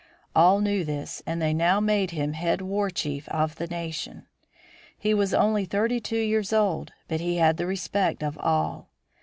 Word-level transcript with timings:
All 0.35 0.61
knew 0.61 0.83
this 0.83 1.21
and 1.27 1.39
they 1.39 1.53
now 1.53 1.79
made 1.79 2.09
him 2.09 2.33
head 2.33 2.59
war 2.61 2.89
chief 2.89 3.29
of 3.29 3.57
the 3.57 3.67
nation. 3.67 4.25
He 4.97 5.13
was 5.13 5.31
only 5.31 5.65
thirty 5.65 5.99
two 5.99 6.17
years 6.17 6.51
old, 6.51 6.91
but 7.07 7.19
he 7.21 7.35
had 7.37 7.57
the 7.57 7.67
respect 7.67 8.23
of 8.23 8.35
all. 8.39 8.89